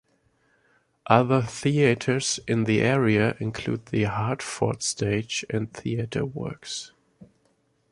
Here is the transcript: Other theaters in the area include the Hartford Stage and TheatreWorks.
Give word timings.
Other 1.05 1.43
theaters 1.43 2.39
in 2.47 2.63
the 2.63 2.81
area 2.81 3.37
include 3.39 3.85
the 3.85 4.05
Hartford 4.05 4.81
Stage 4.81 5.45
and 5.47 5.71
TheatreWorks. 5.73 6.89